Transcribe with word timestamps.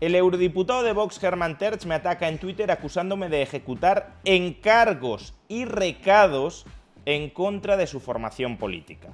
El 0.00 0.14
eurodiputado 0.14 0.82
de 0.82 0.94
Vox, 0.94 1.22
Herman 1.22 1.58
Terch, 1.58 1.84
me 1.84 1.94
ataca 1.94 2.26
en 2.26 2.38
Twitter 2.38 2.70
acusándome 2.70 3.28
de 3.28 3.42
ejecutar 3.42 4.14
encargos 4.24 5.34
y 5.46 5.66
recados 5.66 6.64
en 7.04 7.28
contra 7.28 7.76
de 7.76 7.86
su 7.86 8.00
formación 8.00 8.56
política. 8.56 9.12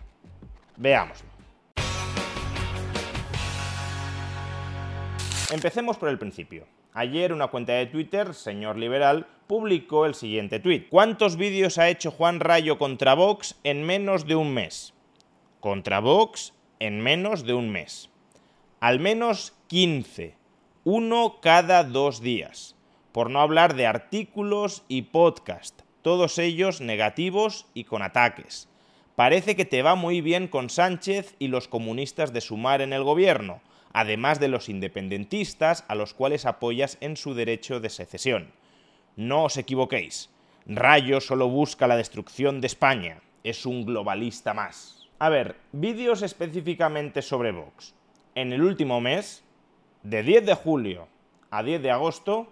Veámoslo. 0.77 1.29
Empecemos 5.51 5.97
por 5.97 6.09
el 6.09 6.21
principio. 6.21 6.69
Ayer 6.93 7.33
una 7.33 7.49
cuenta 7.49 7.73
de 7.73 7.87
Twitter, 7.87 8.33
señor 8.33 8.79
liberal, 8.79 9.27
publicó 9.49 10.07
el 10.07 10.15
siguiente 10.15 10.61
tuit. 10.61 10.89
¿Cuántos 10.89 11.37
vídeos 11.37 11.79
ha 11.79 11.89
hecho 11.89 12.13
Juan 12.13 12.39
Rayo 12.39 12.79
contra 12.79 13.15
Vox 13.15 13.57
en 13.65 13.83
menos 13.83 14.29
de 14.29 14.37
un 14.37 14.55
mes? 14.55 14.95
Contra 15.59 15.99
Vox 15.99 16.55
en 16.79 17.01
menos 17.01 17.45
de 17.45 17.55
un 17.55 17.71
mes. 17.71 18.09
Al 18.79 19.01
menos 19.01 19.53
15 19.67 20.36
uno 20.89 21.41
cada 21.41 21.83
dos 21.83 22.21
días, 22.21 22.77
por 23.11 23.29
no 23.29 23.41
hablar 23.41 23.75
de 23.75 23.89
artículos 23.89 24.85
y 24.87 25.03
podcast, 25.03 25.83
todos 26.01 26.39
ellos 26.39 26.81
negativos 26.81 27.67
y 27.75 27.83
con 27.83 28.03
ataques. 28.03 28.69
Parece 29.17 29.57
que 29.57 29.65
te 29.65 29.83
va 29.83 29.97
muy 29.97 30.21
bien 30.21 30.47
con 30.47 30.71
Sánchez 30.71 31.35
y 31.41 31.49
los 31.49 31.67
comunistas 31.67 32.33
de 32.33 32.41
Sumar 32.41 32.83
en 32.83 32.93
el 32.93 33.03
gobierno, 33.03 33.63
además 33.93 34.39
de 34.39 34.47
los 34.47 34.69
independentistas 34.69 35.85
a 35.89 35.97
los 35.97 36.15
cuales 36.15 36.47
apoyas 36.47 36.99
en 37.01 37.17
su 37.17 37.35
derecho 37.35 37.81
de 37.81 37.91
secesión. 37.91 38.53
No 39.17 39.43
os 39.43 39.57
equivoquéis, 39.57 40.31
Rayo 40.67 41.21
solo 41.21 41.49
busca 41.49 41.89
la 41.89 41.97
destrucción 41.97 42.61
de 42.61 42.69
España, 42.69 43.23
es 43.43 43.67
un 43.67 43.87
globalista 43.87 44.55
más. 44.55 45.09
A 45.19 45.31
ver, 45.31 45.57
vídeos 45.73 46.23
específicamente 46.23 47.23
sobre 47.23 47.51
Vox. 47.51 47.97
En 48.37 48.53
el 48.53 48.63
último 48.63 49.01
mes, 49.01 49.43
de 50.07 50.23
10 50.23 50.47
de 50.47 50.55
julio 50.55 51.09
a 51.51 51.65
10 51.65 51.83
de 51.83 51.91
agosto 51.91 52.47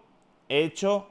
he 0.48 0.64
hecho 0.64 1.06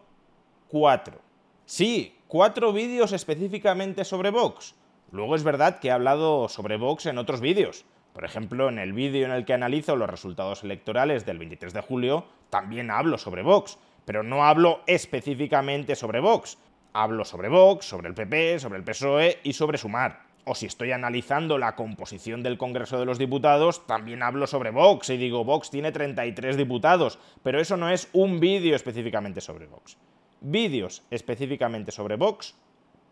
4. 0.68 1.18
Sí, 1.66 2.18
4 2.28 2.74
vídeos 2.74 3.14
específicamente 3.14 4.04
sobre 4.04 4.30
Vox. 4.30 4.76
Luego 5.12 5.36
es 5.36 5.44
verdad 5.44 5.80
que 5.80 5.88
he 5.88 5.92
hablado 5.92 6.50
sobre 6.50 6.76
Vox 6.76 7.06
en 7.06 7.18
otros 7.18 7.40
vídeos. 7.40 7.86
Por 8.12 8.26
ejemplo, 8.26 8.68
en 8.68 8.78
el 8.78 8.92
vídeo 8.92 9.26
en 9.26 9.32
el 9.32 9.46
que 9.46 9.54
analizo 9.54 9.96
los 9.96 10.10
resultados 10.10 10.66
electorales 10.66 11.26
del 11.26 11.40
23 11.40 11.72
de 11.72 11.82
julio, 11.82 12.26
también 12.50 12.92
hablo 12.92 13.18
sobre 13.18 13.42
Vox, 13.42 13.78
pero 14.04 14.22
no 14.22 14.44
hablo 14.44 14.82
específicamente 14.86 15.96
sobre 15.96 16.20
Vox. 16.20 16.58
Hablo 16.92 17.24
sobre 17.24 17.48
Vox, 17.48 17.86
sobre 17.86 18.10
el 18.10 18.16
PP, 18.16 18.60
sobre 18.60 18.80
el 18.80 18.84
PSOE 18.84 19.40
y 19.44 19.54
sobre 19.54 19.78
Sumar 19.78 20.33
o 20.46 20.56
si 20.56 20.66
estoy 20.66 20.92
analizando 20.92 21.58
la 21.58 21.76
composición 21.76 22.44
del 22.44 22.58
Congreso 22.58 23.00
de 23.00 23.06
los 23.06 23.18
Diputados, 23.18 23.88
también 23.88 24.24
hablo 24.24 24.48
sobre 24.48 24.72
Vox 24.72 25.10
y 25.10 25.18
digo, 25.18 25.44
Vox 25.44 25.70
tiene 25.70 25.92
33 25.92 26.58
diputados, 26.58 27.20
pero 27.44 27.60
eso 27.60 27.78
no 27.78 27.90
es 27.90 28.10
un 28.14 28.40
vídeo 28.40 28.76
específicamente 28.76 29.42
sobre 29.42 29.68
Vox. 29.68 29.98
Vídeos 30.42 31.04
específicamente 31.10 31.92
sobre 31.92 32.18
Vox, 32.18 32.56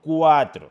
cuatro. 0.01 0.69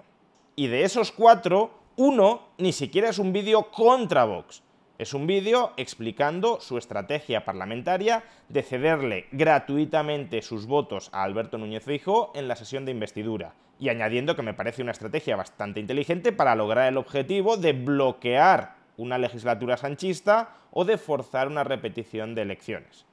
Y 0.56 0.66
de 0.66 0.84
esos 0.84 1.12
cuatro, 1.12 1.70
uno 1.96 2.48
ni 2.58 2.72
siquiera 2.72 3.08
es 3.08 3.18
un 3.18 3.32
vídeo 3.32 3.70
contra 3.70 4.24
Vox. 4.24 4.62
Es 5.00 5.14
un 5.14 5.26
vídeo 5.26 5.72
explicando 5.78 6.60
su 6.60 6.76
estrategia 6.76 7.46
parlamentaria 7.46 8.22
de 8.50 8.62
cederle 8.62 9.28
gratuitamente 9.32 10.42
sus 10.42 10.66
votos 10.66 11.08
a 11.14 11.22
Alberto 11.22 11.56
Núñez 11.56 11.84
Feijóo 11.84 12.32
en 12.34 12.48
la 12.48 12.54
sesión 12.54 12.84
de 12.84 12.90
investidura 12.92 13.54
y 13.78 13.88
añadiendo 13.88 14.36
que 14.36 14.42
me 14.42 14.52
parece 14.52 14.82
una 14.82 14.92
estrategia 14.92 15.36
bastante 15.36 15.80
inteligente 15.80 16.32
para 16.32 16.54
lograr 16.54 16.86
el 16.86 16.98
objetivo 16.98 17.56
de 17.56 17.72
bloquear 17.72 18.74
una 18.98 19.16
legislatura 19.16 19.78
sanchista 19.78 20.50
o 20.70 20.84
de 20.84 20.98
forzar 20.98 21.48
una 21.48 21.64
repetición 21.64 22.34
de 22.34 22.42
elecciones. 22.42 23.06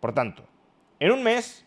Por 0.00 0.12
tanto, 0.12 0.44
en 1.00 1.12
un 1.12 1.22
mes, 1.22 1.64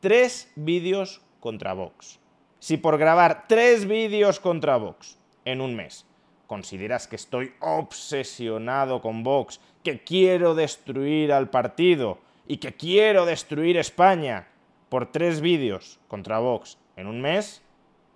tres 0.00 0.50
vídeos 0.56 1.22
contra 1.38 1.72
Vox. 1.72 2.18
Si 2.58 2.78
por 2.78 2.98
grabar 2.98 3.44
tres 3.46 3.86
vídeos 3.86 4.40
contra 4.40 4.76
Vox 4.76 5.20
en 5.44 5.60
un 5.60 5.76
mes 5.76 6.07
consideras 6.48 7.06
que 7.06 7.14
estoy 7.14 7.52
obsesionado 7.60 9.00
con 9.00 9.22
Vox, 9.22 9.60
que 9.84 10.02
quiero 10.02 10.56
destruir 10.56 11.30
al 11.30 11.50
partido 11.50 12.18
y 12.48 12.56
que 12.56 12.74
quiero 12.74 13.26
destruir 13.26 13.76
España 13.76 14.48
por 14.88 15.12
tres 15.12 15.40
vídeos 15.42 16.00
contra 16.08 16.40
Vox 16.40 16.78
en 16.96 17.06
un 17.06 17.20
mes, 17.20 17.62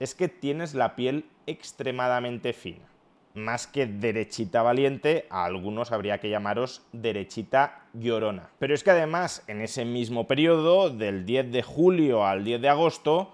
es 0.00 0.14
que 0.14 0.28
tienes 0.28 0.74
la 0.74 0.96
piel 0.96 1.26
extremadamente 1.46 2.54
fina. 2.54 2.88
Más 3.34 3.66
que 3.66 3.86
derechita 3.86 4.62
valiente, 4.62 5.26
a 5.30 5.44
algunos 5.44 5.92
habría 5.92 6.18
que 6.18 6.30
llamaros 6.30 6.82
derechita 6.92 7.84
llorona. 7.92 8.48
Pero 8.58 8.74
es 8.74 8.82
que 8.82 8.90
además, 8.90 9.44
en 9.46 9.60
ese 9.60 9.84
mismo 9.84 10.26
periodo, 10.26 10.90
del 10.90 11.24
10 11.26 11.52
de 11.52 11.62
julio 11.62 12.26
al 12.26 12.44
10 12.44 12.62
de 12.62 12.68
agosto, 12.68 13.32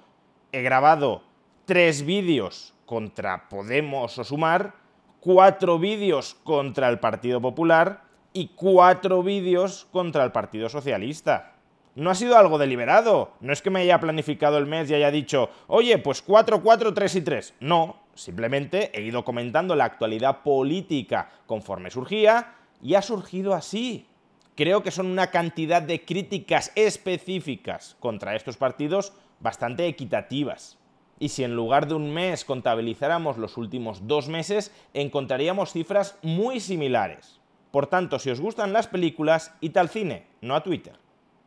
he 0.52 0.62
grabado 0.62 1.22
tres 1.66 2.04
vídeos 2.04 2.74
contra 2.86 3.48
Podemos 3.48 4.18
o 4.18 4.24
Sumar, 4.24 4.74
cuatro 5.20 5.78
vídeos 5.78 6.34
contra 6.44 6.88
el 6.88 6.98
Partido 6.98 7.40
Popular 7.40 8.02
y 8.32 8.48
cuatro 8.54 9.22
vídeos 9.22 9.86
contra 9.90 10.24
el 10.24 10.32
Partido 10.32 10.68
Socialista 10.68 11.58
no 11.98 12.10
ha 12.10 12.14
sido 12.14 12.38
algo 12.38 12.58
deliberado. 12.58 13.32
No 13.40 13.52
es 13.52 13.60
que 13.60 13.70
me 13.70 13.80
haya 13.80 13.98
planificado 13.98 14.56
el 14.58 14.66
mes 14.66 14.88
y 14.88 14.94
haya 14.94 15.10
dicho, 15.10 15.50
oye, 15.66 15.98
pues 15.98 16.22
4, 16.22 16.62
4, 16.62 16.94
3 16.94 17.14
y 17.16 17.20
3. 17.22 17.54
No, 17.60 17.96
simplemente 18.14 18.92
he 18.94 19.02
ido 19.02 19.24
comentando 19.24 19.74
la 19.74 19.86
actualidad 19.86 20.42
política 20.42 21.28
conforme 21.46 21.90
surgía 21.90 22.54
y 22.80 22.94
ha 22.94 23.02
surgido 23.02 23.52
así. 23.52 24.06
Creo 24.54 24.84
que 24.84 24.92
son 24.92 25.06
una 25.06 25.32
cantidad 25.32 25.82
de 25.82 26.04
críticas 26.04 26.70
específicas 26.76 27.96
contra 27.98 28.36
estos 28.36 28.56
partidos 28.56 29.12
bastante 29.40 29.88
equitativas. 29.88 30.77
Y 31.18 31.30
si 31.30 31.44
en 31.44 31.56
lugar 31.56 31.88
de 31.88 31.94
un 31.94 32.12
mes 32.12 32.44
contabilizáramos 32.44 33.38
los 33.38 33.56
últimos 33.56 34.06
dos 34.06 34.28
meses, 34.28 34.72
encontraríamos 34.94 35.72
cifras 35.72 36.18
muy 36.22 36.60
similares. 36.60 37.40
Por 37.70 37.86
tanto, 37.86 38.18
si 38.18 38.30
os 38.30 38.40
gustan 38.40 38.72
las 38.72 38.86
películas, 38.86 39.54
id 39.60 39.76
al 39.76 39.88
cine, 39.88 40.26
no 40.40 40.54
a 40.54 40.62
Twitter. 40.62 40.94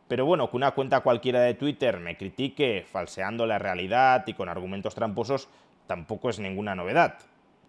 Pero 0.08 0.26
bueno, 0.26 0.50
que 0.50 0.56
una 0.56 0.72
cuenta 0.72 1.00
cualquiera 1.00 1.40
de 1.40 1.54
Twitter 1.54 1.98
me 1.98 2.18
critique 2.18 2.84
falseando 2.86 3.46
la 3.46 3.58
realidad 3.58 4.24
y 4.26 4.34
con 4.34 4.48
argumentos 4.48 4.94
tramposos 4.94 5.48
tampoco 5.86 6.28
es 6.28 6.38
ninguna 6.38 6.74
novedad. 6.74 7.18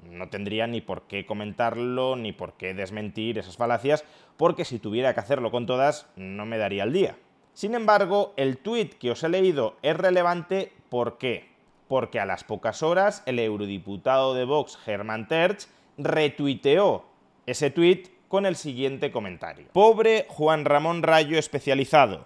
No 0.09 0.27
tendría 0.27 0.67
ni 0.67 0.81
por 0.81 1.03
qué 1.03 1.25
comentarlo 1.25 2.17
ni 2.17 2.33
por 2.33 2.53
qué 2.53 2.73
desmentir 2.73 3.37
esas 3.37 3.55
falacias, 3.55 4.03
porque 4.35 4.65
si 4.65 4.77
tuviera 4.77 5.13
que 5.13 5.21
hacerlo 5.21 5.51
con 5.51 5.65
todas, 5.65 6.09
no 6.17 6.45
me 6.45 6.57
daría 6.57 6.83
el 6.83 6.91
día. 6.91 7.15
Sin 7.53 7.75
embargo, 7.75 8.33
el 8.35 8.57
tweet 8.57 8.89
que 8.99 9.11
os 9.11 9.23
he 9.23 9.29
leído 9.29 9.77
es 9.81 9.95
relevante 9.95 10.73
¿por 10.89 11.17
qué? 11.17 11.52
Porque 11.93 12.19
a 12.19 12.25
las 12.25 12.43
pocas 12.43 12.81
horas 12.81 13.21
el 13.27 13.37
eurodiputado 13.37 14.33
de 14.33 14.45
Vox, 14.45 14.79
Herman 14.83 15.27
Terch, 15.27 15.67
retuiteó 15.99 17.05
ese 17.45 17.69
tweet 17.69 18.05
con 18.27 18.47
el 18.47 18.55
siguiente 18.55 19.11
comentario. 19.11 19.67
Pobre 19.73 20.25
Juan 20.27 20.65
Ramón 20.65 21.03
Rayo 21.03 21.37
especializado 21.37 22.25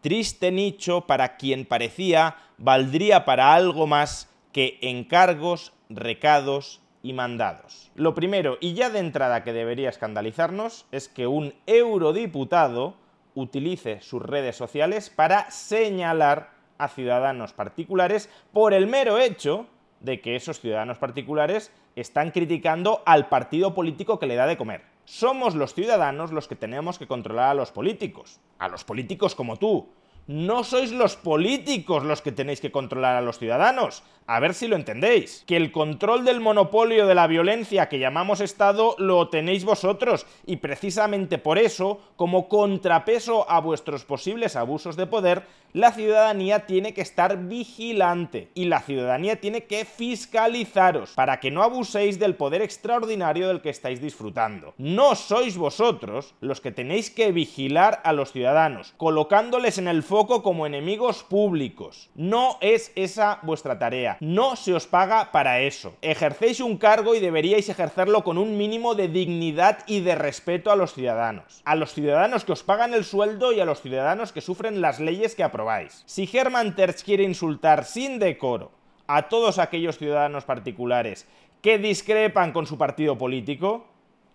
triste 0.00 0.50
nicho 0.50 1.02
para 1.02 1.36
quien 1.36 1.66
parecía 1.66 2.34
valdría 2.58 3.24
para 3.24 3.54
algo 3.54 3.86
más 3.86 4.28
que 4.50 4.76
encargos, 4.82 5.72
recados 5.88 6.80
y 7.04 7.12
mandados. 7.12 7.92
Lo 7.94 8.12
primero, 8.12 8.58
y 8.60 8.74
ya 8.74 8.90
de 8.90 8.98
entrada 8.98 9.44
que 9.44 9.52
debería 9.52 9.88
escandalizarnos, 9.88 10.84
es 10.90 11.06
que 11.06 11.28
un 11.28 11.54
eurodiputado 11.66 12.96
utilice 13.36 14.00
sus 14.00 14.20
redes 14.20 14.56
sociales 14.56 15.10
para 15.10 15.48
señalar 15.52 16.55
a 16.78 16.88
ciudadanos 16.88 17.52
particulares 17.52 18.30
por 18.52 18.72
el 18.74 18.86
mero 18.86 19.18
hecho 19.18 19.66
de 20.00 20.20
que 20.20 20.36
esos 20.36 20.60
ciudadanos 20.60 20.98
particulares 20.98 21.72
están 21.96 22.30
criticando 22.30 23.02
al 23.06 23.28
partido 23.28 23.74
político 23.74 24.18
que 24.18 24.26
le 24.26 24.36
da 24.36 24.46
de 24.46 24.56
comer. 24.56 24.82
Somos 25.04 25.54
los 25.54 25.74
ciudadanos 25.74 26.32
los 26.32 26.48
que 26.48 26.56
tenemos 26.56 26.98
que 26.98 27.06
controlar 27.06 27.50
a 27.50 27.54
los 27.54 27.72
políticos, 27.72 28.40
a 28.58 28.68
los 28.68 28.84
políticos 28.84 29.34
como 29.34 29.56
tú, 29.56 29.88
No 30.26 30.64
sois 30.64 30.90
los 30.90 31.14
políticos 31.14 32.02
los 32.02 32.20
que 32.20 32.32
tenéis 32.32 32.60
que 32.60 32.72
controlar 32.72 33.14
a 33.14 33.20
los 33.20 33.38
ciudadanos. 33.38 34.02
A 34.26 34.40
ver 34.40 34.54
si 34.54 34.66
lo 34.66 34.74
entendéis. 34.74 35.44
Que 35.46 35.56
el 35.56 35.70
control 35.70 36.24
del 36.24 36.40
monopolio 36.40 37.06
de 37.06 37.14
la 37.14 37.28
violencia 37.28 37.88
que 37.88 38.00
llamamos 38.00 38.40
Estado 38.40 38.96
lo 38.98 39.28
tenéis 39.28 39.64
vosotros 39.64 40.26
y 40.44 40.56
precisamente 40.56 41.38
por 41.38 41.58
eso, 41.58 42.00
como 42.16 42.48
contrapeso 42.48 43.48
a 43.48 43.60
vuestros 43.60 44.04
posibles 44.04 44.56
abusos 44.56 44.96
de 44.96 45.06
poder, 45.06 45.44
la 45.72 45.92
ciudadanía 45.92 46.60
tiene 46.60 46.94
que 46.94 47.02
estar 47.02 47.36
vigilante 47.36 48.50
y 48.54 48.64
la 48.64 48.80
ciudadanía 48.80 49.40
tiene 49.40 49.64
que 49.64 49.84
fiscalizaros 49.84 51.10
para 51.10 51.38
que 51.38 51.50
no 51.50 51.62
abuséis 51.62 52.18
del 52.18 52.34
poder 52.34 52.62
extraordinario 52.62 53.48
del 53.48 53.60
que 53.60 53.68
estáis 53.68 54.00
disfrutando. 54.00 54.74
No 54.78 55.14
sois 55.14 55.58
vosotros 55.58 56.34
los 56.40 56.60
que 56.60 56.72
tenéis 56.72 57.10
que 57.10 57.30
vigilar 57.30 58.00
a 58.04 58.12
los 58.12 58.32
ciudadanos, 58.32 58.94
colocándoles 58.96 59.76
en 59.76 59.86
el 59.86 60.02
foco 60.16 60.42
como 60.42 60.64
enemigos 60.64 61.22
públicos. 61.22 62.08
No 62.14 62.56
es 62.62 62.90
esa 62.94 63.38
vuestra 63.42 63.78
tarea 63.78 64.16
no 64.20 64.56
se 64.56 64.72
os 64.72 64.86
paga 64.86 65.30
para 65.30 65.60
eso. 65.60 65.94
Ejercéis 66.00 66.60
un 66.60 66.78
cargo 66.78 67.14
y 67.14 67.20
deberíais 67.20 67.68
ejercerlo 67.68 68.24
con 68.24 68.38
un 68.38 68.56
mínimo 68.56 68.94
de 68.94 69.08
dignidad 69.08 69.80
y 69.86 70.00
de 70.00 70.14
respeto 70.14 70.70
a 70.70 70.76
los 70.76 70.94
ciudadanos. 70.94 71.60
A 71.64 71.74
los 71.74 71.92
ciudadanos 71.92 72.44
que 72.44 72.52
os 72.52 72.62
pagan 72.62 72.94
el 72.94 73.04
sueldo 73.04 73.52
y 73.52 73.60
a 73.60 73.64
los 73.64 73.82
ciudadanos 73.82 74.32
que 74.32 74.40
sufren 74.40 74.80
las 74.80 75.00
leyes 75.00 75.34
que 75.34 75.44
aprobáis. 75.44 76.02
Si 76.06 76.28
Hermann 76.32 76.76
Terz 76.76 77.02
quiere 77.02 77.24
insultar 77.24 77.84
sin 77.84 78.18
decoro 78.18 78.70
a 79.06 79.28
todos 79.28 79.58
aquellos 79.58 79.98
ciudadanos 79.98 80.44
particulares 80.44 81.26
que 81.60 81.78
discrepan 81.78 82.52
con 82.52 82.66
su 82.66 82.78
partido 82.78 83.18
político, 83.18 83.86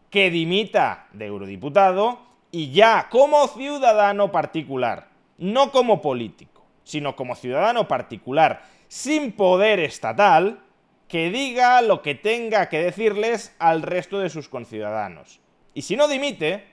que 0.09 0.29
dimita 0.29 1.07
de 1.13 1.25
eurodiputado 1.25 2.19
y 2.51 2.71
ya 2.71 3.07
como 3.09 3.47
ciudadano 3.47 4.31
particular, 4.31 5.10
no 5.41 5.71
como 5.71 6.01
político, 6.01 6.63
sino 6.83 7.15
como 7.15 7.35
ciudadano 7.35 7.87
particular, 7.87 8.61
sin 8.87 9.31
poder 9.31 9.79
estatal 9.79 10.59
que 11.07 11.31
diga 11.31 11.81
lo 11.81 12.03
que 12.03 12.13
tenga 12.13 12.69
que 12.69 12.81
decirles 12.81 13.55
al 13.57 13.81
resto 13.81 14.19
de 14.19 14.29
sus 14.29 14.47
conciudadanos. 14.47 15.41
Y 15.73 15.81
si 15.81 15.95
no 15.95 16.07
dimite, 16.07 16.65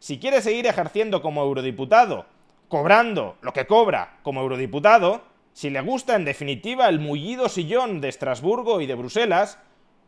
si 0.00 0.18
quiere 0.18 0.42
seguir 0.42 0.66
ejerciendo 0.66 1.22
como 1.22 1.42
eurodiputado, 1.42 2.26
cobrando 2.68 3.36
lo 3.42 3.52
que 3.52 3.66
cobra 3.66 4.18
como 4.24 4.40
eurodiputado, 4.40 5.22
si 5.52 5.70
le 5.70 5.80
gusta 5.80 6.16
en 6.16 6.24
definitiva 6.24 6.88
el 6.88 6.98
mullido 6.98 7.48
sillón 7.48 8.00
de 8.00 8.08
Estrasburgo 8.08 8.80
y 8.80 8.86
de 8.86 8.96
Bruselas, 8.96 9.58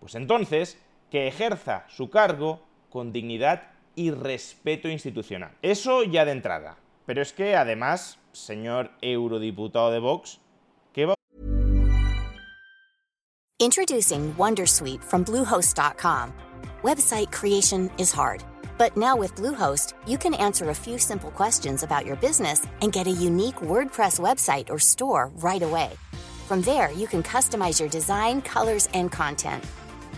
pues 0.00 0.16
entonces 0.16 0.82
que 1.10 1.28
ejerza 1.28 1.84
su 1.88 2.10
cargo 2.10 2.62
con 2.90 3.12
dignidad 3.12 3.62
y 3.94 4.10
respeto 4.10 4.88
institucional. 4.88 5.52
Eso 5.62 6.02
ya 6.02 6.24
de 6.24 6.32
entrada. 6.32 6.78
Pero 7.08 7.22
es 7.22 7.32
que 7.32 7.56
además, 7.56 8.18
señor 8.32 8.90
eurodiputado 9.00 9.90
de 9.90 9.98
Vox, 9.98 10.40
Introducing 13.60 14.34
Wondersuite 14.34 15.02
from 15.02 15.24
Bluehost.com. 15.24 16.32
Website 16.82 17.32
creation 17.32 17.90
is 17.98 18.12
hard, 18.12 18.44
but 18.76 18.96
now 18.96 19.16
with 19.16 19.34
Bluehost, 19.34 19.94
you 20.06 20.18
can 20.18 20.34
answer 20.34 20.68
a 20.68 20.74
few 20.74 20.98
simple 20.98 21.30
questions 21.30 21.82
about 21.82 22.04
your 22.04 22.16
business 22.16 22.66
and 22.82 22.92
get 22.92 23.06
a 23.06 23.10
unique 23.10 23.62
WordPress 23.62 24.20
website 24.20 24.68
or 24.68 24.78
store 24.78 25.30
right 25.36 25.62
away. 25.62 25.90
From 26.46 26.60
there, 26.60 26.92
you 26.92 27.08
can 27.08 27.22
customize 27.22 27.80
your 27.80 27.88
design, 27.88 28.42
colors, 28.42 28.86
and 28.92 29.10
content. 29.10 29.64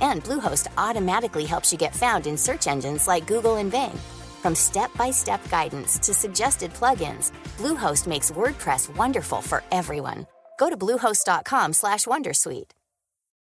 And 0.02 0.24
Bluehost 0.24 0.66
automatically 0.76 1.46
helps 1.46 1.72
you 1.72 1.78
get 1.78 1.94
found 1.94 2.26
in 2.26 2.36
search 2.36 2.66
engines 2.66 3.06
like 3.06 3.28
Google 3.28 3.56
and 3.56 3.70
Bing. 3.70 3.98
From 4.40 4.54
step-by-step 4.54 5.48
guidance 5.50 5.98
to 5.98 6.14
suggested 6.14 6.72
plugins, 6.72 7.32
Bluehost 7.58 8.06
makes 8.06 8.30
WordPress 8.30 8.94
wonderful 8.96 9.40
for 9.42 9.62
everyone. 9.70 10.26
Go 10.58 10.68
to 10.70 10.76
bluehost.com/wondersuite. 10.76 12.70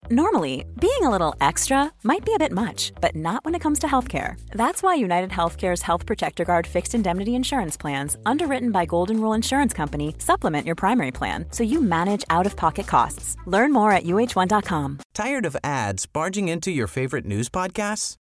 Normally, 0.09 0.65
being 0.79 1.03
a 1.03 1.09
little 1.09 1.35
extra 1.39 1.91
might 2.03 2.25
be 2.25 2.33
a 2.33 2.39
bit 2.39 2.51
much, 2.51 2.93
but 3.01 3.15
not 3.15 3.43
when 3.45 3.53
it 3.53 3.61
comes 3.61 3.79
to 3.79 3.87
healthcare. 3.87 4.41
That's 4.51 4.81
why 4.81 4.95
United 4.95 5.29
Healthcare's 5.29 5.81
Health 5.81 6.05
Protector 6.05 6.45
Guard 6.45 6.65
fixed 6.65 6.95
indemnity 6.95 7.35
insurance 7.35 7.77
plans, 7.77 8.17
underwritten 8.25 8.71
by 8.71 8.85
Golden 8.85 9.21
Rule 9.21 9.33
Insurance 9.33 9.73
Company, 9.73 10.15
supplement 10.17 10.65
your 10.65 10.75
primary 10.75 11.11
plan 11.11 11.45
so 11.51 11.63
you 11.63 11.81
manage 11.81 12.23
out 12.29 12.45
of 12.45 12.55
pocket 12.55 12.87
costs. 12.87 13.35
Learn 13.45 13.71
more 13.71 13.91
at 13.91 14.05
uh1.com. 14.05 14.99
Tired 15.13 15.45
of 15.45 15.57
ads 15.63 16.05
barging 16.05 16.47
into 16.47 16.71
your 16.71 16.87
favorite 16.87 17.25
news 17.25 17.49
podcasts? 17.49 18.15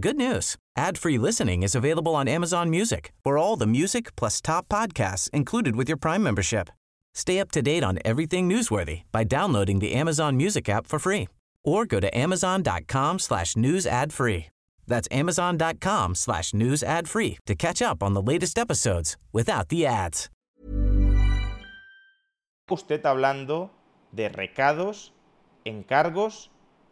Good 0.00 0.16
news 0.16 0.56
ad 0.76 0.98
free 0.98 1.18
listening 1.18 1.62
is 1.62 1.74
available 1.74 2.14
on 2.14 2.28
Amazon 2.28 2.70
Music 2.70 3.12
for 3.22 3.38
all 3.38 3.56
the 3.56 3.66
music 3.66 4.14
plus 4.16 4.40
top 4.40 4.68
podcasts 4.68 5.30
included 5.30 5.76
with 5.76 5.88
your 5.88 5.96
Prime 5.96 6.22
membership. 6.22 6.68
Stay 7.14 7.38
up 7.38 7.50
to 7.52 7.62
date 7.62 7.84
on 7.84 7.98
everything 8.04 8.48
newsworthy 8.48 9.02
by 9.12 9.24
downloading 9.24 9.78
the 9.78 9.92
Amazon 9.94 10.36
Music 10.36 10.68
app 10.68 10.86
for 10.86 10.98
free 10.98 11.28
or 11.64 11.86
go 11.86 12.00
to 12.00 12.16
amazon.com 12.16 13.18
slash 13.18 13.56
news 13.56 13.86
ad 13.86 14.12
free. 14.12 14.46
That's 14.86 15.08
amazon.com 15.10 16.14
slash 16.14 16.52
news 16.52 16.82
ad 16.82 17.08
free 17.08 17.38
to 17.46 17.54
catch 17.54 17.80
up 17.80 18.02
on 18.02 18.14
the 18.14 18.22
latest 18.22 18.58
episodes 18.58 19.16
without 19.32 19.68
the 19.68 19.86
ads. 19.86 20.28
Usted 22.70 23.02
hablando 23.02 23.70
de 24.14 24.30
recados, 24.30 25.12
encargos 25.64 26.50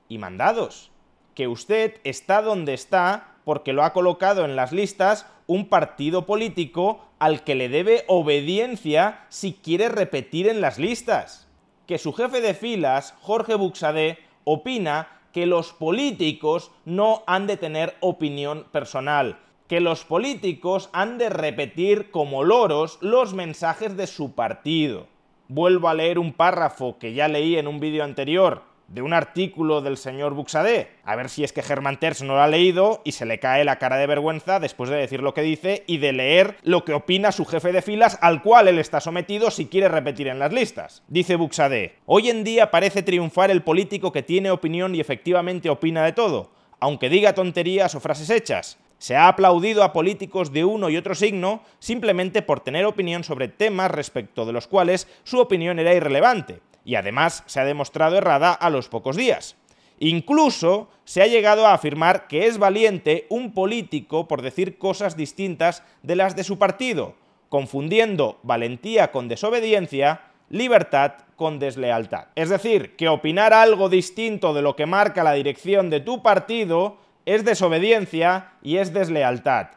y 0.09 0.19
mandados. 0.19 0.91
Que 1.35 1.49
usted 1.49 1.99
está 2.05 2.43
donde 2.43 2.75
está 2.75 3.32
porque 3.45 3.73
lo 3.73 3.83
ha 3.83 3.93
colocado 3.93 4.45
en 4.45 4.57
las 4.57 4.73
listas 4.73 5.27
un 5.47 5.69
partido 5.69 6.27
político 6.27 7.01
al 7.19 7.45
que 7.45 7.55
le 7.55 7.69
debe 7.69 8.05
obediencia 8.09 9.25
si 9.29 9.53
quiere 9.53 9.89
repetir 9.89 10.49
en 10.49 10.61
las 10.61 10.79
listas. 10.79 11.49
Que 11.87 11.99
su 11.99 12.13
jefe 12.13 12.41
de 12.41 12.55
filas, 12.55 13.15
Jorge 13.21 13.55
Buxadé, 13.55 14.19
opina 14.45 15.09
que 15.33 15.47
los 15.47 15.73
políticos 15.73 16.71
no 16.85 17.23
han 17.27 17.47
de 17.47 17.57
tener 17.57 17.97
opinión 18.01 18.67
personal, 18.71 19.39
que 19.67 19.81
los 19.81 20.05
políticos 20.05 20.91
han 20.93 21.19
de 21.19 21.31
repetir 21.31 22.11
como 22.11 22.45
loros 22.45 22.99
los 23.01 23.35
mensajes 23.35 23.97
de 23.97 24.07
su 24.07 24.35
partido. 24.35 25.07
Vuelvo 25.49 25.89
a 25.89 25.95
leer 25.95 26.19
un 26.19 26.33
párrafo 26.33 26.99
que 26.99 27.15
ya 27.15 27.29
leí 27.29 27.57
en 27.57 27.67
un 27.67 27.81
vídeo 27.81 28.05
anterior 28.05 28.72
de 28.93 29.01
un 29.01 29.15
artículo 29.15 29.81
del 29.81 29.97
señor 29.97 30.35
Buxadé. 30.35 30.91
A 31.05 31.17
ver 31.17 31.31
si 31.31 31.45
es 31.45 31.53
que 31.53 31.63
Germán 31.63 31.99
Terz 31.99 32.23
no 32.23 32.35
lo 32.35 32.43
ha 32.43 32.47
leído 32.47 33.01
y 33.05 33.13
se 33.13 33.25
le 33.25 33.39
cae 33.39 33.65
la 33.65 33.79
cara 33.79 33.97
de 33.97 34.07
vergüenza 34.07 34.61
después 34.61 34.91
de 34.91 34.97
decir 34.97 35.23
lo 35.23 35.33
que 35.33 35.41
dice 35.41 35.83
y 35.87 35.97
de 35.97 36.13
leer 36.13 36.57
lo 36.63 36.85
que 36.85 36.93
opina 36.93 37.33
su 37.33 37.47
jefe 37.47 37.73
de 37.73 37.81
filas 37.81 38.19
al 38.21 38.43
cual 38.43 38.69
él 38.69 38.79
está 38.79 39.01
sometido 39.01 39.51
si 39.51 39.67
quiere 39.67 39.89
repetir 39.89 40.29
en 40.29 40.39
las 40.39 40.53
listas. 40.53 41.03
Dice 41.09 41.37
Buxadé, 41.37 41.97
hoy 42.05 42.29
en 42.29 42.45
día 42.45 42.71
parece 42.71 43.03
triunfar 43.03 43.51
el 43.51 43.63
político 43.63 44.13
que 44.13 44.23
tiene 44.23 44.51
opinión 44.51 44.95
y 44.95 45.01
efectivamente 45.01 45.71
opina 45.71 46.05
de 46.05 46.13
todo, 46.13 46.51
aunque 46.79 47.09
diga 47.09 47.35
tonterías 47.35 47.95
o 47.95 48.01
frases 48.01 48.29
hechas. 48.29 48.79
Se 48.99 49.17
ha 49.17 49.27
aplaudido 49.27 49.83
a 49.83 49.93
políticos 49.93 50.53
de 50.53 50.65
uno 50.65 50.89
y 50.91 50.97
otro 50.97 51.15
signo 51.15 51.63
simplemente 51.81 52.43
por 52.43 52.61
tener 52.61 52.85
opinión 52.85 53.25
sobre 53.25 53.49
temas 53.49 53.91
respecto 53.91 54.45
de 54.45 54.53
los 54.53 54.69
cuales 54.69 55.09
su 55.25 55.41
opinión 55.41 55.79
era 55.79 55.95
irrelevante 55.95 56.61
y 56.85 56.95
además 56.97 57.45
se 57.47 57.61
ha 57.61 57.65
demostrado 57.65 58.17
errada 58.17 58.53
a 58.53 58.71
los 58.71 58.89
pocos 58.89 59.17
días. 59.17 59.57
Incluso 59.99 60.89
se 61.05 61.23
ha 61.23 61.27
llegado 61.27 61.67
a 61.67 61.75
afirmar 61.75 62.27
que 62.27 62.47
es 62.47 62.59
valiente 62.59 63.27
un 63.29 63.53
político 63.55 64.27
por 64.27 64.43
decir 64.43 64.79
cosas 64.79 65.17
distintas 65.17 65.85
de 66.03 66.17
las 66.17 66.35
de 66.35 66.45
su 66.45 66.59
partido, 66.59 67.15
confundiendo 67.49 68.41
valentía 68.43 69.13
con 69.13 69.29
desobediencia, 69.29 70.23
libertad 70.49 71.13
con 71.37 71.59
deslealtad. 71.59 72.27
Es 72.35 72.51
decir, 72.51 72.97
que 72.97 73.09
opinar 73.09 73.53
algo 73.53 73.89
distinto 73.89 74.55
de 74.55 74.63
lo 74.63 74.77
que 74.77 74.87
marca 74.87 75.25
la 75.25 75.35
dirección 75.35 75.89
de 75.89 76.01
tu 76.01 76.23
partido 76.23 76.99
es 77.25 77.45
desobediencia 77.45 78.53
y 78.63 78.79
es 78.79 78.93
deslealtad. 78.93 79.69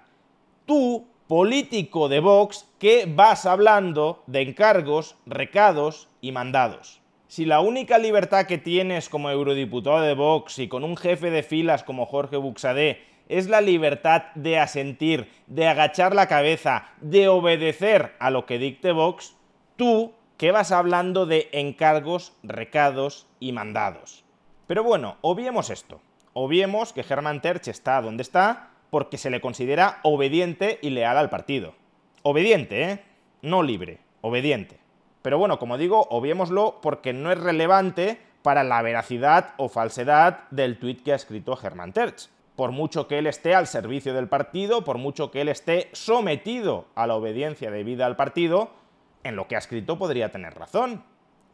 Tú, 0.66 1.08
político 1.28 2.08
de 2.08 2.20
Vox, 2.20 2.68
que 2.78 3.06
vas 3.08 3.46
hablando 3.46 4.24
de 4.28 4.42
encargos, 4.42 5.16
recados 5.26 6.08
y 6.22 6.32
mandados. 6.32 7.02
Si 7.28 7.46
la 7.46 7.60
única 7.60 7.98
libertad 7.98 8.46
que 8.46 8.60
tienes 8.60 9.10
como 9.10 9.32
eurodiputado 9.32 10.02
de 10.02 10.14
Vox 10.14 10.60
y 10.60 10.68
con 10.68 10.84
un 10.84 10.96
jefe 10.96 11.32
de 11.32 11.42
filas 11.42 11.84
como 11.84 12.06
Jorge 12.06 12.38
Buxadé 12.38 13.04
es 13.28 13.48
la 13.48 13.62
libertad 13.62 14.26
de 14.36 14.60
asentir, 14.60 15.32
de 15.48 15.68
agachar 15.68 16.14
la 16.14 16.28
cabeza, 16.28 16.90
de 17.02 17.28
obedecer 17.28 18.14
a 18.20 18.30
lo 18.30 18.46
que 18.46 18.60
dicte 18.60 18.92
Vox, 18.92 19.36
tú 19.76 20.14
que 20.38 20.52
vas 20.52 20.72
hablando 20.72 21.26
de 21.26 21.50
encargos, 21.54 22.34
recados 22.44 23.26
y 23.40 23.52
mandados. 23.52 24.24
Pero 24.68 24.84
bueno, 24.84 25.18
obviemos 25.22 25.72
esto. 25.72 26.02
Obviemos 26.34 26.94
que 26.94 27.04
Germán 27.04 27.42
Terch 27.42 27.68
está 27.70 28.02
donde 28.02 28.22
está 28.22 28.75
porque 28.96 29.18
se 29.18 29.30
le 29.30 29.42
considera 29.42 30.00
obediente 30.04 30.80
y 30.82 30.90
leal 30.92 31.18
al 31.18 31.30
partido. 31.30 31.76
Obediente, 32.24 32.84
¿eh? 32.84 33.04
No 33.42 33.62
libre, 33.62 34.00
obediente. 34.22 34.80
Pero 35.22 35.38
bueno, 35.38 35.60
como 35.60 35.78
digo, 35.78 36.08
obviémoslo 36.10 36.80
porque 36.82 37.12
no 37.12 37.30
es 37.30 37.38
relevante 37.38 38.22
para 38.42 38.64
la 38.64 38.82
veracidad 38.82 39.54
o 39.58 39.68
falsedad 39.68 40.48
del 40.50 40.80
tuit 40.80 41.04
que 41.04 41.12
ha 41.12 41.18
escrito 41.18 41.58
Germán 41.58 41.92
Terch. 41.92 42.30
Por 42.56 42.72
mucho 42.72 43.10
que 43.10 43.20
él 43.20 43.28
esté 43.28 43.54
al 43.54 43.68
servicio 43.68 44.14
del 44.14 44.30
partido, 44.30 44.86
por 44.86 44.98
mucho 44.98 45.30
que 45.30 45.42
él 45.42 45.50
esté 45.50 45.90
sometido 45.92 46.86
a 46.96 47.06
la 47.06 47.16
obediencia 47.16 47.72
debida 47.72 48.06
al 48.06 48.16
partido, 48.16 48.70
en 49.26 49.36
lo 49.36 49.50
que 49.50 49.58
ha 49.58 49.60
escrito 49.60 49.98
podría 49.98 50.32
tener 50.32 50.54
razón. 50.54 51.04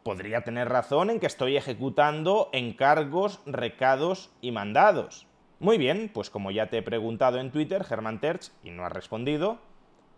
Podría 0.04 0.42
tener 0.42 0.68
razón 0.68 1.10
en 1.10 1.18
que 1.18 1.26
estoy 1.26 1.56
ejecutando 1.56 2.50
encargos, 2.52 3.40
recados 3.46 4.30
y 4.40 4.52
mandados. 4.52 5.26
Muy 5.62 5.78
bien, 5.78 6.10
pues 6.12 6.28
como 6.28 6.50
ya 6.50 6.66
te 6.66 6.78
he 6.78 6.82
preguntado 6.82 7.38
en 7.38 7.52
Twitter, 7.52 7.84
Germán 7.84 8.18
Terch, 8.18 8.50
y 8.64 8.70
no 8.70 8.84
has 8.84 8.90
respondido, 8.90 9.60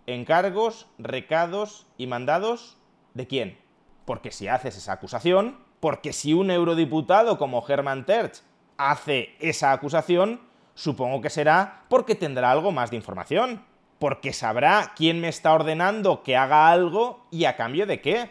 encargos, 0.06 0.86
recados 0.96 1.86
y 1.98 2.06
mandados, 2.06 2.78
¿de 3.12 3.26
quién? 3.26 3.58
Porque 4.06 4.30
si 4.30 4.48
haces 4.48 4.78
esa 4.78 4.94
acusación, 4.94 5.58
porque 5.80 6.14
si 6.14 6.32
un 6.32 6.50
eurodiputado 6.50 7.36
como 7.36 7.60
Germán 7.60 8.06
Terch 8.06 8.40
hace 8.78 9.36
esa 9.38 9.72
acusación, 9.72 10.40
supongo 10.72 11.20
que 11.20 11.28
será 11.28 11.84
porque 11.90 12.14
tendrá 12.14 12.50
algo 12.50 12.72
más 12.72 12.90
de 12.90 12.96
información, 12.96 13.66
porque 13.98 14.32
sabrá 14.32 14.94
quién 14.96 15.20
me 15.20 15.28
está 15.28 15.52
ordenando 15.52 16.22
que 16.22 16.38
haga 16.38 16.70
algo 16.70 17.26
y 17.30 17.44
a 17.44 17.54
cambio 17.54 17.86
de 17.86 18.00
qué. 18.00 18.30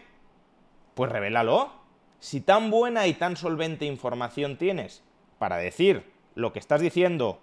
Pues 0.96 1.12
revélalo. 1.12 1.74
Si 2.20 2.41
tan 2.41 2.72
buena 2.72 3.05
y 3.05 3.13
tan 3.13 3.38
solvente 3.38 3.86
información 3.86 4.58
tienes 4.58 5.03
para 5.38 5.58
decir 5.58 6.12
lo 6.36 6.54
que 6.54 6.60
estás 6.60 6.82
diciendo 6.82 7.40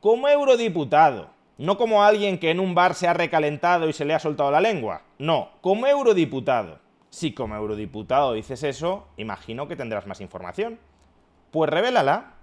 como 0.00 0.28
eurodiputado, 0.28 1.30
no 1.58 1.78
como 1.78 2.04
alguien 2.04 2.38
que 2.38 2.50
en 2.50 2.60
un 2.60 2.74
bar 2.74 2.94
se 2.94 3.08
ha 3.08 3.14
recalentado 3.14 3.88
y 3.88 3.92
se 3.92 4.04
le 4.04 4.14
ha 4.14 4.18
soltado 4.18 4.50
la 4.50 4.60
lengua, 4.60 5.02
no, 5.18 5.50
como 5.60 5.86
eurodiputado. 5.86 6.78
Si 7.10 7.32
como 7.32 7.56
eurodiputado 7.56 8.34
dices 8.34 8.62
eso, 8.62 9.08
imagino 9.16 9.68
que 9.68 9.76
tendrás 9.76 10.06
más 10.06 10.20
información. 10.20 10.78
Pues 11.50 11.70
revélala 11.70 12.34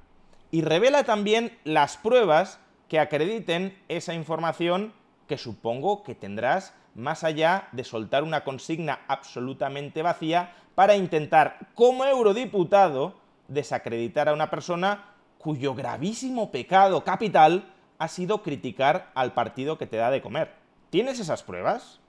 y 0.49 0.61
revela 0.61 1.03
también 1.03 1.57
las 1.63 1.97
pruebas 1.97 2.59
que 2.89 2.99
acrediten 2.99 3.77
esa 3.87 4.13
información 4.13 4.93
que 5.27 5.37
supongo 5.37 6.03
que 6.03 6.15
tendrás 6.15 6.75
más 6.95 7.23
allá 7.23 7.67
de 7.71 7.83
soltar 7.83 8.23
una 8.23 8.43
consigna 8.43 9.01
absolutamente 9.07 10.01
vacía 10.01 10.53
para 10.75 10.95
intentar, 10.95 11.59
como 11.75 12.05
eurodiputado, 12.05 13.15
desacreditar 13.47 14.29
a 14.29 14.33
una 14.33 14.49
persona 14.49 15.12
cuyo 15.43 15.75
gravísimo 15.75 16.51
pecado 16.51 17.03
capital 17.03 17.69
ha 17.99 18.07
sido 18.07 18.41
criticar 18.41 19.11
al 19.13 19.33
partido 19.33 19.77
que 19.77 19.85
te 19.85 19.97
da 19.97 20.09
de 20.09 20.21
comer. 20.21 20.53
¿Tienes 20.89 21.19
esas 21.19 21.43
pruebas? 21.43 21.99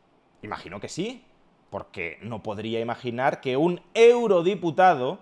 Imagino 0.42 0.80
que 0.80 0.88
sí, 0.88 1.24
porque 1.68 2.18
no 2.22 2.44
podría 2.44 2.78
imaginar 2.78 3.40
que 3.40 3.56
un 3.56 3.80
eurodiputado 3.92 5.18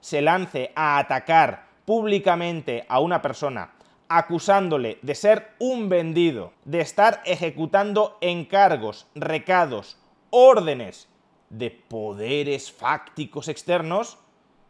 se 0.00 0.22
lance 0.22 0.70
a 0.76 0.98
atacar 0.98 1.66
públicamente 1.84 2.86
a 2.88 3.00
una 3.00 3.20
persona 3.20 3.72
acusándole 4.08 4.98
de 5.02 5.16
ser 5.16 5.50
un 5.58 5.88
vendido, 5.88 6.52
de 6.64 6.80
estar 6.80 7.20
ejecutando 7.24 8.16
encargos, 8.20 9.08
recados, 9.16 9.98
órdenes 10.30 11.08
de 11.50 11.72
poderes 11.72 12.70
fácticos 12.70 13.48
externos 13.48 14.18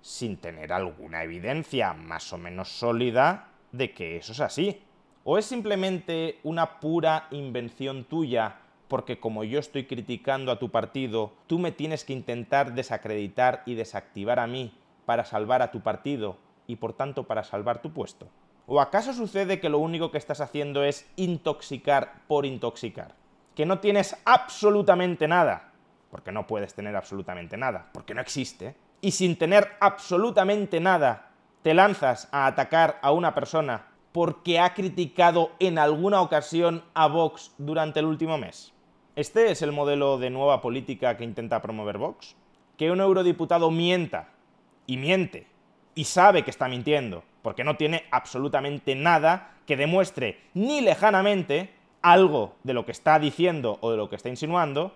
sin 0.01 0.37
tener 0.37 0.73
alguna 0.73 1.23
evidencia 1.23 1.93
más 1.93 2.33
o 2.33 2.39
menos 2.39 2.69
sólida 2.69 3.49
de 3.73 3.93
que 3.93 4.17
eso 4.17 4.33
es 4.33 4.41
así. 4.41 4.83
¿O 5.25 5.39
es 5.39 5.45
simplemente 5.45 6.39
una 6.45 6.79
pura 6.79 7.27
invención 7.31 8.05
tuya 8.05 8.57
porque 8.89 9.19
como 9.19 9.45
yo 9.45 9.59
estoy 9.59 9.87
criticando 9.87 10.53
a 10.53 10.59
tu 10.59 10.71
partido, 10.71 11.33
tú 11.47 11.59
me 11.59 11.73
tienes 11.73 12.05
que 12.05 12.13
intentar 12.13 12.75
desacreditar 12.75 13.63
y 13.67 13.75
desactivar 13.75 14.39
a 14.39 14.47
mí 14.47 14.73
para 15.05 15.25
salvar 15.25 15.63
a 15.63 15.71
tu 15.71 15.81
partido 15.81 16.37
y 16.67 16.77
por 16.77 16.93
tanto 16.93 17.25
para 17.25 17.45
salvar 17.45 17.83
tu 17.83 17.93
puesto? 17.93 18.29
¿O 18.67 18.81
acaso 18.81 19.13
sucede 19.13 19.61
que 19.61 19.69
lo 19.69 19.79
único 19.79 20.11
que 20.11 20.19
estás 20.19 20.41
haciendo 20.41 20.85
es 20.85 21.09
intoxicar 21.17 22.23
por 22.27 22.47
intoxicar? 22.47 23.15
Que 23.55 23.65
no 23.65 23.79
tienes 23.79 24.17
absolutamente 24.25 25.29
nada, 25.29 25.73
porque 26.11 26.33
no 26.33 26.47
puedes 26.47 26.75
tener 26.75 26.97
absolutamente 26.97 27.57
nada, 27.57 27.89
porque 27.93 28.15
no 28.15 28.21
existe, 28.21 28.75
y 29.01 29.13
sin 29.13 29.37
tener 29.37 29.73
absolutamente 29.81 30.81
nada, 30.81 31.31
te 31.63 31.75
lanzas 31.75 32.29
a 32.33 32.47
atacar 32.47 32.99
a 33.03 33.13
una 33.13 33.35
persona 33.35 33.87
porque 34.13 34.59
ha 34.59 34.73
criticado 34.73 35.51
en 35.59 35.79
alguna 35.79 36.23
ocasión 36.23 36.83
a 36.95 37.07
Vox 37.07 37.53
durante 37.59 38.01
el 38.01 38.07
último 38.07 38.39
mes? 38.39 38.73
¿Este 39.15 39.51
es 39.51 39.63
el 39.63 39.73
modelo 39.73 40.19
de 40.19 40.31
nueva 40.31 40.61
política 40.61 41.17
que 41.17 41.25
intenta 41.25 41.61
promover 41.61 41.99
Vox? 41.99 42.37
Que 42.79 42.91
un 42.91 43.01
eurodiputado 43.01 43.71
mienta, 43.71 44.31
y 44.87 44.97
miente, 44.97 45.49
y 45.95 46.05
sabe 46.05 46.45
que 46.45 46.51
está 46.51 46.69
mintiendo, 46.69 47.25
porque 47.43 47.65
no 47.65 47.77
tiene 47.77 48.05
absolutamente 48.11 48.95
nada 48.95 49.57
que 49.67 49.77
demuestre 49.77 50.41
ni 50.55 50.81
lejanamente 50.81 51.75
algo 52.03 52.55
de 52.63 52.75
lo 52.75 52.87
que 52.87 52.93
está 52.93 53.19
diciendo 53.19 53.79
o 53.81 53.91
de 53.91 53.97
lo 53.97 54.09
que 54.09 54.17
está 54.17 54.29
insinuando, 54.29 54.95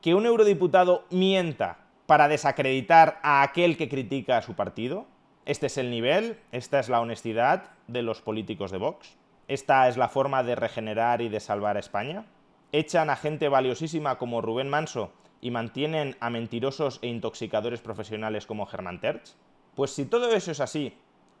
que 0.00 0.14
un 0.14 0.26
eurodiputado 0.26 1.06
mienta 1.10 1.78
para 2.06 2.28
desacreditar 2.28 3.18
a 3.22 3.42
aquel 3.42 3.76
que 3.76 3.88
critica 3.88 4.38
a 4.38 4.42
su 4.42 4.54
partido. 4.54 5.06
Este 5.46 5.66
es 5.66 5.78
el 5.78 5.90
nivel, 5.90 6.38
esta 6.52 6.80
es 6.80 6.88
la 6.88 7.00
honestidad 7.00 7.70
de 7.86 8.02
los 8.02 8.20
políticos 8.20 8.70
de 8.70 8.78
Vox. 8.78 9.16
Esta 9.48 9.88
es 9.88 9.96
la 9.96 10.08
forma 10.08 10.42
de 10.42 10.54
regenerar 10.54 11.20
y 11.20 11.28
de 11.28 11.40
salvar 11.40 11.76
a 11.76 11.80
España. 11.80 12.24
Echan 12.72 13.10
a 13.10 13.16
gente 13.16 13.48
valiosísima 13.48 14.16
como 14.16 14.40
Rubén 14.40 14.68
Manso 14.68 15.12
y 15.40 15.50
mantienen 15.50 16.16
a 16.20 16.30
mentirosos 16.30 16.98
e 17.02 17.08
intoxicadores 17.08 17.80
profesionales 17.80 18.46
como 18.46 18.66
Germán 18.66 19.00
Terch. 19.00 19.34
Pues 19.74 19.90
si 19.90 20.06
todo 20.06 20.32
eso 20.32 20.50
es 20.50 20.60
así, 20.60 20.96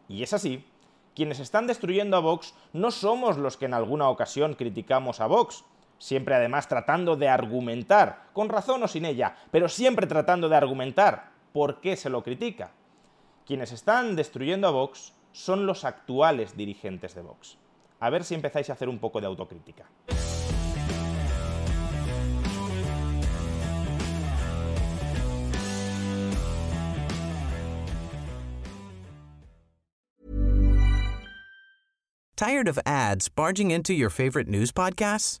y 0.08 0.22
es 0.22 0.34
así, 0.34 0.64
quienes 1.14 1.40
están 1.40 1.66
destruyendo 1.66 2.16
a 2.16 2.20
Vox 2.20 2.54
no 2.72 2.90
somos 2.90 3.38
los 3.38 3.56
que 3.56 3.64
en 3.64 3.74
alguna 3.74 4.08
ocasión 4.08 4.54
criticamos 4.54 5.20
a 5.20 5.26
Vox, 5.26 5.64
siempre 6.04 6.34
además 6.34 6.68
tratando 6.68 7.16
de 7.16 7.30
argumentar, 7.30 8.24
con 8.34 8.50
razón 8.50 8.82
o 8.82 8.88
sin 8.88 9.06
ella, 9.06 9.36
pero 9.50 9.70
siempre 9.70 10.06
tratando 10.06 10.50
de 10.50 10.56
argumentar 10.56 11.30
por 11.54 11.80
qué 11.80 11.96
se 11.96 12.10
lo 12.10 12.22
critica. 12.22 12.72
Quienes 13.46 13.72
están 13.72 14.14
destruyendo 14.14 14.68
a 14.68 14.70
Vox 14.70 15.14
son 15.32 15.64
los 15.64 15.86
actuales 15.86 16.58
dirigentes 16.58 17.14
de 17.14 17.22
Vox. 17.22 17.56
A 18.00 18.10
ver 18.10 18.22
si 18.22 18.34
empezáis 18.34 18.68
a 18.68 18.74
hacer 18.74 18.90
un 18.90 18.98
poco 18.98 19.18
de 19.18 19.28
autocrítica. 19.28 19.86
Tired 32.36 32.68
of 32.68 32.78
ads 32.84 33.30
barging 33.30 33.70
into 33.70 33.94
your 33.94 34.10
favorite 34.10 34.48
news 34.50 34.70
podcasts? 34.70 35.40